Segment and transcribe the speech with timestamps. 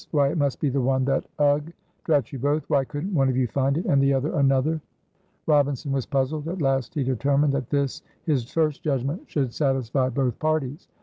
[0.09, 1.71] why it must be the one that ugh!
[2.05, 2.67] Drat you both!
[2.71, 4.81] why couldn't one of you find it, and the other another?"
[5.45, 6.47] Robinson was puzzled.
[6.47, 10.87] At last he determined that this his first judgment should satisfy both parties.